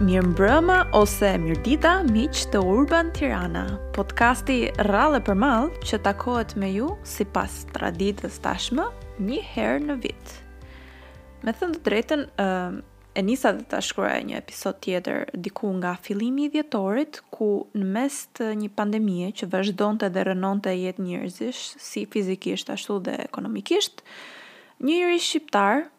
[0.00, 4.54] Mirë mbrëma ose mirë dita miqë të Urban Tirana, podcasti
[4.86, 8.86] rrallë për malë që takohet me ju si pas traditës tashmë
[9.26, 10.38] një herë në vitë.
[11.44, 16.48] Me thëndë të drejten, e nisa dhe të shkruaj një episod tjetër diku nga filimi
[16.48, 21.08] i djetorit, ku në mes të një pandemie që vazhdonte të dhe rënonte të jetë
[21.10, 24.00] njërzish, si fizikisht ashtu dhe ekonomikisht,
[24.80, 25.90] Njëri shqiptar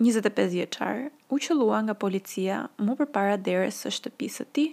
[0.00, 4.68] 25 vjeçar, u qellua nga policia mu përpara derës së shtëpisë së tij,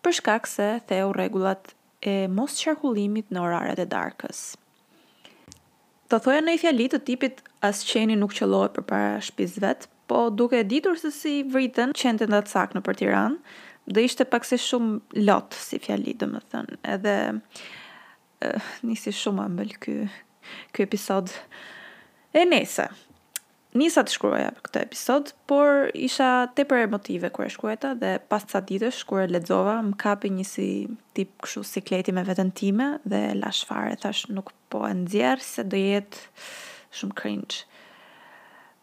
[0.00, 4.40] për shkak se theu rregullat e mos qarkullimit në orarët e darkës.
[6.06, 9.88] Të thoja në i fjali të tipit as qeni nuk qëllohet për para shpiz vet,
[10.08, 13.36] po duke ditur se si vritën qenë të ndatë sakë në për tiran,
[13.90, 19.48] dhe ishte pak se shumë lotë si fjali, dhe më thënë, edhe uh, nisi shumë
[19.50, 20.00] ambel kë
[20.86, 21.34] episod.
[22.36, 22.86] E nese,
[23.76, 28.12] nisa të shkruaja për këtë episod, por isha te për emotive kur e shkruajta dhe
[28.30, 30.68] pas të sa ditësh kër e ledzova, më kapi një si
[31.16, 35.64] tip këshu sikleti me vetën time dhe la shfare, thash nuk po e nëzjerë se
[35.72, 37.64] do jetë shumë cringe.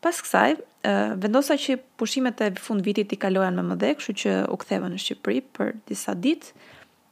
[0.03, 4.13] Pas kësaj, eh, vendosa që pushimet e fund vitit i kalojan me më dhe, këshu
[4.23, 6.51] që u ktheva në Shqipëri për disa ditë,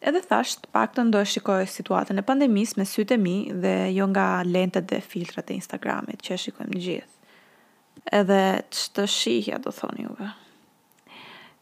[0.02, 4.09] edhe thash pak të ndoj shikoj situatën e pandemis me sytë e mi dhe jo
[4.12, 7.18] nga lentet dhe filtrat e Instagramit që e shikojmë gjithë
[8.17, 8.39] edhe
[8.73, 10.30] që të shihja, do thoni juve.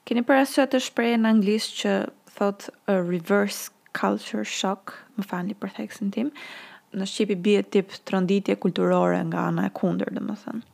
[0.06, 1.94] Keni për asë të shprejë në anglisë që
[2.38, 6.32] thot a reverse culture shock, më fani për theksin tim,
[6.98, 10.66] në Shqipi bie tip tronditje kulturore nga ana e kunder, dhe më thënë.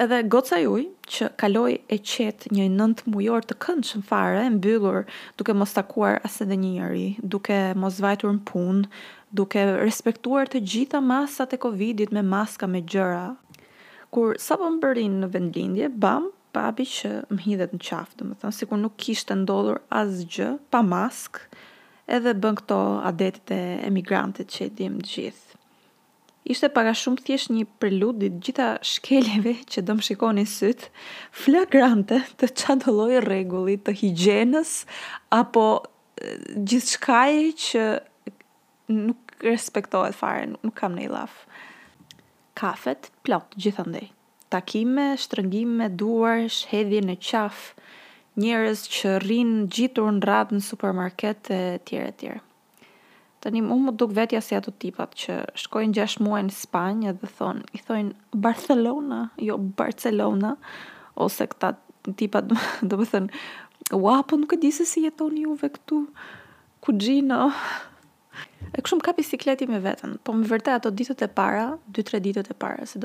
[0.00, 5.02] Edhe goca juj, që kaloi e qetë një nënt mujor të këndë shën fare, mbyllur
[5.38, 8.88] duke mos takuar asë dhe njëri, duke mos vajtur në punë,
[9.42, 13.26] duke respektuar të gjitha masat e Covidit me maska me gjëra
[14.10, 18.26] kur sa po më bërin në vendlindje, bam, papi që më hidhet në qafë, dhe
[18.28, 21.38] më thënë, si kur nuk kishtë ndodhur asgjë, pa mask,
[22.10, 22.78] edhe bën këto
[23.10, 25.46] adetit e emigrantit që i dim gjithë.
[26.50, 30.88] Ishte paga shumë thjesht një prelud i gjitha shkeljeve që do më shikoni sytë,
[31.44, 34.72] flagrante të qadoloj regulli të higjenës,
[35.36, 35.66] apo
[36.66, 37.32] gjithë shkaj
[37.66, 37.84] që
[39.04, 41.46] nuk respektohet fare, nuk kam në i lafë
[42.60, 44.10] kafet plot gjithandej.
[44.52, 47.86] Takime, shtrëngime, duar, shhedhje në qafë,
[48.42, 52.40] njerës që rrinë gjitur në radhë në supermarket e tjere e tjere.
[53.40, 57.30] Të një më duk vetja si ato tipat që shkojnë 6 muaj në Spanjë dhe
[57.38, 60.54] thonë, i thonë Barcelona, jo Barcelona,
[61.16, 61.72] ose këta
[62.20, 62.50] tipat
[62.88, 63.44] dhe më thënë,
[63.96, 66.02] ua, po nuk e disë si jeton juve këtu,
[66.84, 67.46] ku gjino,
[68.70, 68.78] -hmm.
[68.78, 72.50] E këshumë ka bisikleti me vetën, po më vërte ato ditët e para, 2-3 ditët
[72.50, 72.98] e para, se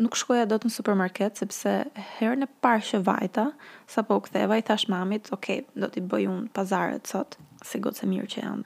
[0.00, 1.72] nuk shkoja do të në supermarket, sepse
[2.18, 3.48] herën e parë që vajta,
[3.90, 7.34] sa po u ktheva i thash mamit, ok, do t'i bëj un pazarët sot,
[7.66, 8.64] se gotë se mirë që janë.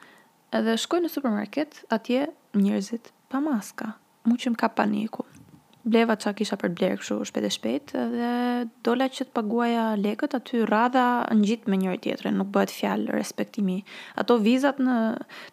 [0.52, 3.94] Edhe shkoj në supermarket, atje njërzit pa maska,
[4.26, 5.24] mu më ka paniku
[5.84, 8.32] bleva çka kisha për bler kështu shpejt e shpejt dhe
[8.86, 11.04] dola që të paguaja lekët aty rradha
[11.38, 13.80] ngjit me njëri tjetrin, nuk bëhet fjalë respektimi.
[14.18, 14.96] Ato vizat në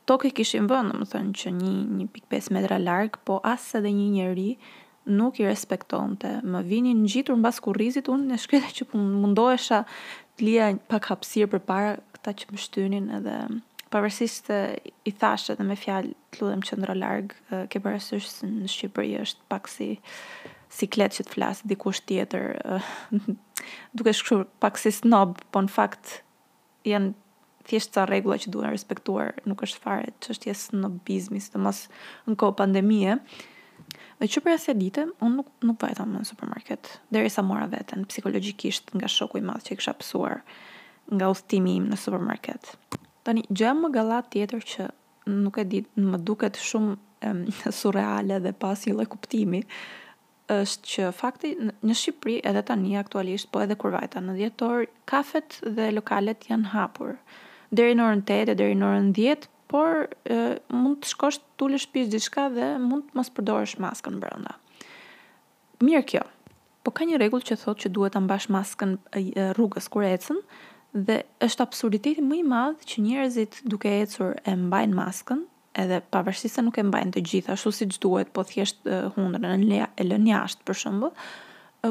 [0.10, 1.72] tokë i kishin vënë, më thënë që një
[2.10, 4.50] 1.5 metra larg, po as edhe një njeri
[5.20, 6.38] nuk i respektonte.
[6.46, 9.82] Më vinin ngjitur mbas kurrizit, unë në shkreta që mundohesha
[10.38, 13.40] të lija pak hapësirë përpara këta që më shtynin edhe
[13.94, 14.58] pavarësisht të
[15.10, 17.32] i thash edhe me fjalë të lutem qendro larg,
[17.72, 19.88] ke parasysh se në Shqipëri është pak si
[20.74, 22.46] siklet që të flasë dikush tjetër,
[23.98, 26.12] duke shkruar pak si snob, po në fakt
[26.88, 27.16] janë
[27.70, 31.84] thjesht ca rregulla që duhen respektuar, nuk është fare çështje snobizmi, sidomos
[32.30, 33.18] në kohë pandemie.
[34.20, 37.66] Dhe që për asja dite, unë nuk, nuk vajta më në supermarket, dhe risa mora
[37.72, 40.44] vetën, psikologikisht nga shoku i madhë që i kësha pësuar
[41.10, 42.76] nga ustimi im në supermarket.
[43.26, 44.86] Tani, gjë më gallat tjetër që
[45.40, 46.96] nuk e di, më duket shumë
[47.28, 47.42] em,
[47.80, 49.64] surreale dhe pas i kuptimi,
[50.50, 51.50] është që fakti
[51.86, 56.72] në Shqipëri edhe tani aktualisht, po edhe kur vajta në dhjetor, kafet dhe lokalet janë
[56.72, 57.18] hapur.
[57.70, 60.40] Deri në orën 8 dhe deri në orën 10, por e,
[60.74, 64.56] mund të shkosh të tulesh pis diçka dhe mund të mos përdorësh maskën brenda.
[65.86, 66.24] Mirë kjo.
[66.84, 68.96] Po ka një rregull që thotë që duhet ta mbash maskën
[69.54, 70.42] rrugës kur ecën,
[70.94, 75.44] dhe është absurditeti më i madh që njerëzit duke ecur e mbajnë maskën,
[75.82, 78.82] edhe pavarësisht se nuk e mbajnë të gjithë ashtu siç duhet, po thjesht
[79.18, 81.10] hundrën në e lën jashtë për shemb.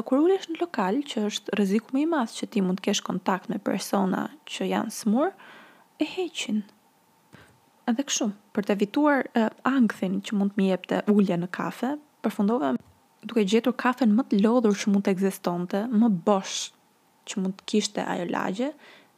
[0.05, 3.01] Kur ulesh në lokal që është rreziku më i madh që ti mund të kesh
[3.07, 5.31] kontakt me persona që janë smur,
[5.99, 6.59] e heqin.
[7.89, 9.25] Edhe kështu, për të evituar
[9.65, 12.75] ankthin që mund të më jepte ulja në kafe, përfundova
[13.23, 16.67] duke gjetur kafen më të lodhur që mund të ekzistonte, më bosh
[17.29, 18.71] që mund të kishte ajo lagje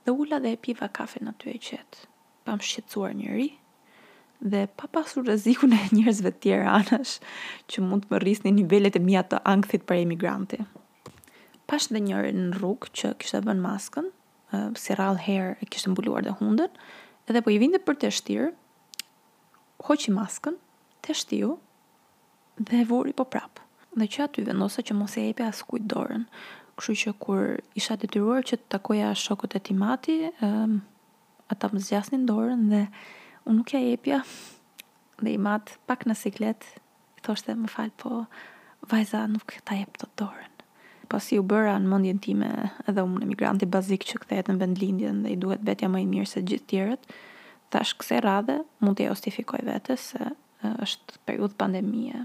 [0.06, 2.08] dhe ula dhe e piva kafe në të e qetë.
[2.48, 3.50] Pam shqetsuar njëri
[4.52, 7.16] dhe pa pasur rëziku e njërzve tjera anësh
[7.70, 10.60] që mund të më një nivellet e mija të angthit për emigranti.
[11.70, 14.08] Pash dhe njëri në rrugë që kishte bën maskën,
[14.82, 16.72] si rral herë e kishte mbuluar dhe hundën,
[17.30, 18.50] edhe po i vinde për të shtirë,
[19.88, 20.58] hoqi maskën,
[21.06, 21.52] të shtiu,
[22.60, 26.22] dhe vori po prapë dhe që aty vendosa që mos e epe as kujt dorën,
[26.80, 27.42] Kështu që kur
[27.78, 30.16] isha detyruar që të takoja shokët e timati,
[30.48, 30.78] um,
[31.52, 32.84] ata më zgjasnin dorën dhe
[33.46, 34.22] unë nuk ja jepja.
[35.22, 36.64] Dhe i mat pak në siklet,
[37.20, 38.24] i thoshte më fal, po
[38.92, 40.48] vajza nuk ta jep të dorën.
[41.12, 42.48] Pasi u bëra në mendjen time
[42.88, 46.08] edhe unë emigranti bazik që kthehet në vend lindjen dhe i duhet vetja më i
[46.14, 47.02] mirë se gjithë tjerët,
[47.74, 50.32] tash kse radhe mund të justifikoj vetë se
[50.88, 52.22] është periudhë pandemie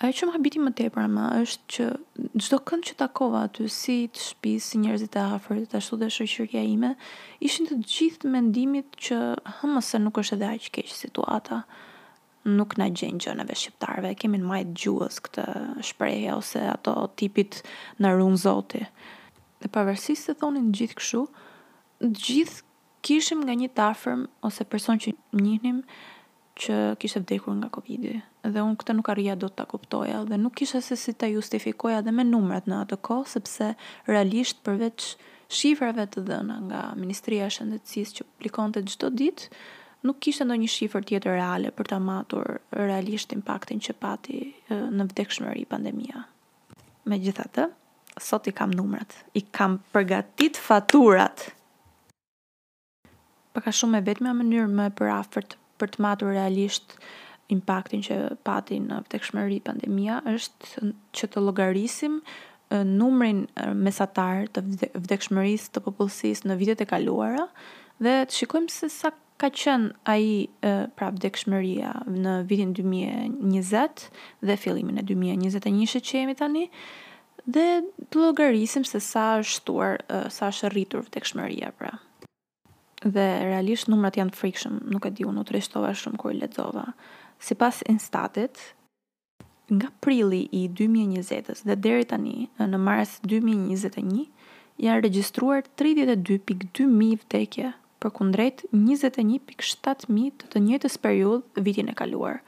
[0.00, 1.86] ajo që më habiti më tepër ama është që
[2.40, 6.62] çdo kënd që takova aty si të shtëpisë, si njerëzit e afërt, ashtu dhe shoqëria
[6.72, 6.94] ime,
[7.44, 9.18] ishin të gjithë mendimit që
[9.60, 11.60] hëmë se nuk është edhe aq keq situata.
[12.48, 15.44] Nuk na gjen gjënave shqiptarve, kemi në majt gjuhës këtë
[15.84, 17.58] shprehje ose ato tipit
[18.00, 18.80] në rrun zoti.
[19.60, 21.26] Dhe pavarësisht se thonin gjithë kështu,
[22.06, 22.64] gjithë
[23.04, 25.84] kishim nga një tafërm ose person që njihnim,
[26.60, 28.14] që kishte vdekur nga Covidi
[28.44, 32.00] dhe unë këtë nuk arrija dot ta kuptoja dhe nuk kisha se si ta justifikoja
[32.02, 33.70] edhe me numrat në atë kohë sepse
[34.10, 35.06] realisht përveç
[35.60, 39.48] shifrave të dhëna nga Ministria e Shëndetësisë që publikonte çdo ditë
[40.06, 44.40] nuk kishte ndonjë shifër tjetër reale për ta matur realisht impaktin që pati
[44.70, 46.24] në vdekshmëri pandemia.
[47.10, 47.66] Megjithatë,
[48.20, 51.50] sot i kam numrat, i kam përgatit faturat.
[53.52, 55.10] Për ka shumë e vetëmja mënyrë më e për
[55.80, 56.96] për të matur realisht
[57.52, 58.16] impaktin që
[58.46, 62.20] pati në vdekshmëri pandemia është që të llogarisim
[62.86, 63.40] numrin
[63.82, 64.62] mesatar të
[65.02, 67.48] vdekshmërisë të popullsisë në vitet e kaluara
[68.02, 69.10] dhe të shikojmë se sa
[69.40, 70.46] ka qen ai
[70.98, 74.02] pra vdekshmëria në vitin 2020
[74.50, 76.66] dhe fillimin e 2021 që jemi tani
[77.56, 77.66] dhe
[78.06, 79.98] të llogarisim se sa është shtuar
[80.36, 81.96] sa është rritur vdekshmëria pra
[83.04, 86.82] dhe realisht numrat janë frikshëm, nuk e di unë u trishtova shumë kur lexova.
[87.40, 88.74] Sipas Instatit,
[89.70, 94.26] nga prilli i 2020-s dhe deri tani në mars 2021
[94.80, 97.70] janë regjistruar 32.2000 vdekje
[98.00, 102.40] për kundrejt 21.7000 të të njëjtës periudhë vitin e kaluar.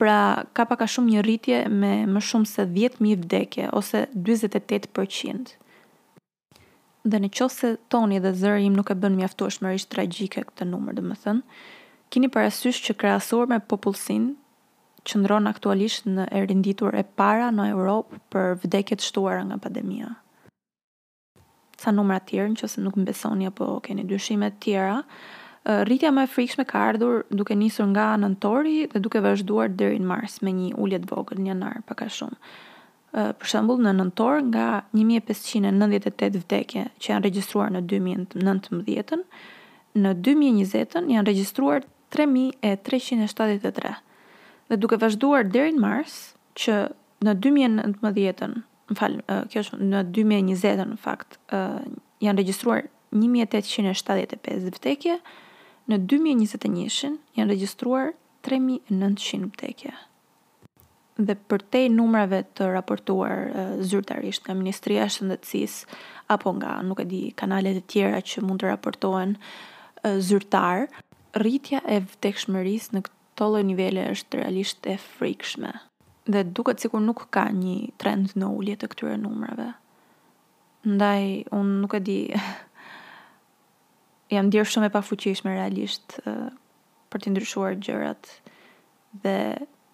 [0.00, 5.54] Pra, ka pak a shumë një rritje me më shumë se 10.000 vdekje ose 28%
[7.06, 10.96] dhe në qoftë se toni dhe zëri im nuk e bën mjaftueshmërisht tragjike këtë numër,
[10.98, 11.42] domethënë,
[12.10, 13.60] kini parasysh që krahasuar me
[15.06, 20.08] që qëndron aktualisht në erinditur e para në Europë për vdekjet shtuara nga pandemia.
[21.78, 24.96] Sa numra tjerë, në që se nuk më besoni apo keni dyshimet tjera,
[25.86, 30.10] rritja më e frikshme ka ardhur duke nisur nga nëntori dhe duke vazhduar dheri në
[30.10, 32.40] mars me një ullet vogël një nërë paka shumë
[33.14, 34.64] për shembull në nëntor nga
[34.98, 39.20] 1598 vdekje që janë regjistruar në 2019,
[39.96, 43.94] në 2020 janë regjistruar 3373.
[44.70, 46.16] Dhe duke vazhduar deri në mars
[46.58, 46.80] që
[47.26, 48.60] në 2019,
[48.90, 49.16] më fal,
[49.50, 51.38] kjo është në 2020 në fakt,
[52.24, 52.86] janë regjistruar
[53.16, 55.20] 1875 vdekje,
[55.86, 58.12] në 2021 janë regjistruar
[58.46, 59.94] 3900 vdekje
[61.18, 65.86] dhe për te numrave të raportuar uh, zyrtarisht nga Ministria Shëndetësis
[66.32, 70.86] apo nga, nuk e di, kanalet e tjera që mund të raportohen uh, zyrtar,
[71.40, 75.72] rritja e vdekshmëris në këto lloj nivele është realisht e frikshme.
[76.28, 79.70] Dhe duket sikur nuk ka një trend në ulje të këtyre numrave.
[80.86, 82.18] Ndaj, unë nuk e di,
[84.36, 86.50] jam djerë shumë e pafuqishme realisht uh,
[87.08, 88.30] për të ndryshuar gjërat
[89.24, 89.36] dhe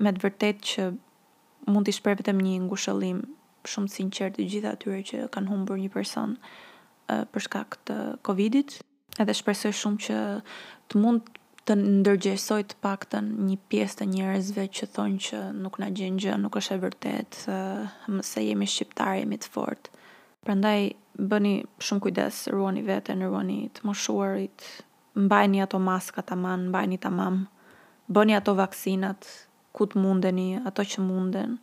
[0.03, 0.91] me të vërtet që
[1.67, 3.19] mund t'i shprej vetëm një ngushëllim
[3.73, 8.79] shumë sinqert të gjitha atyre që kanë humbur një person uh, për shkak të Covidit,
[9.23, 10.19] edhe shpresoj shumë që
[10.91, 11.31] të mund
[11.69, 16.35] të ndërgjesoj të paktën një pjesë të njerëzve që thonë që nuk na gjen gjë,
[16.43, 19.93] nuk është e vërtet, uh, se jemi shqiptarë, jemi të fortë.
[20.43, 20.89] Prandaj
[21.31, 24.67] bëni shumë kujdes, ruani veten, ruani të moshuarit,
[25.15, 27.45] mbajni ato maska tamam, mbajni tamam.
[28.13, 29.29] Bëni ato vaksinat,
[29.73, 31.57] ku të mundeni, ato që munden,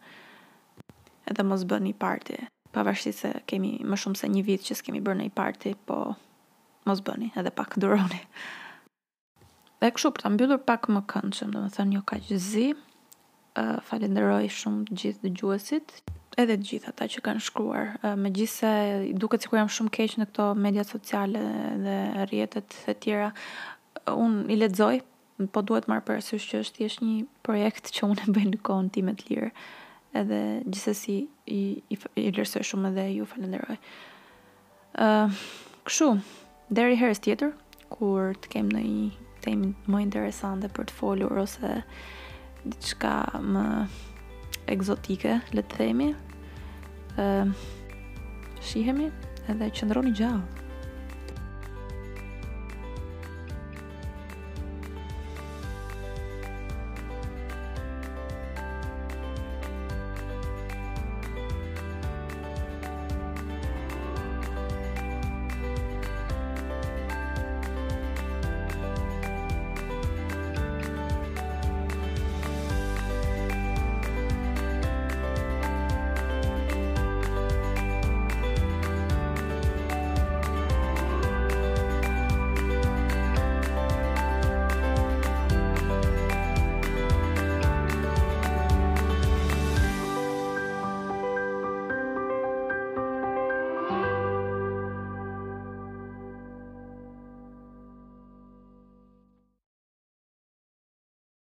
[1.29, 2.37] edhe mos bëni një parti.
[2.73, 6.15] Pa se kemi më shumë se një vitë që s'kemi bërë një parti, po
[6.85, 8.19] mos bëni edhe pak duroni.
[9.79, 12.03] Dhe këshu, për të mbyllur pak më këndë që më dhe më thënë një jo
[12.09, 12.67] ka gjëzi,
[13.89, 15.95] falenderoj shumë gjithë dë gjuesit,
[16.39, 17.95] edhe gjithë ata që kanë shkruar.
[18.19, 18.73] Me gjithë se
[19.19, 21.41] duke cikur jam shumë keqë në këto media sociale
[21.85, 21.97] dhe
[22.31, 23.31] rjetet e tjera,
[24.09, 25.01] un i lexoj
[25.47, 27.15] po duhet marrë parasysh që është thjesht një
[27.47, 29.49] projekt që unë e bëj në kohën time të lirë.
[30.21, 31.15] Edhe gjithsesi
[31.47, 33.77] i i, i lërsoj shumë edhe ju falenderoj.
[34.99, 35.41] Ëh, uh,
[35.87, 36.09] kështu,
[36.75, 37.53] deri herës tjetër
[37.93, 39.07] kur të kem në një
[39.45, 41.77] temë më interesante për të folur ose
[42.65, 43.65] diçka më
[44.75, 46.11] egzotike, le të themi.
[47.17, 49.11] Ëh, uh, shihemi
[49.49, 50.58] edhe qëndroni gjallë.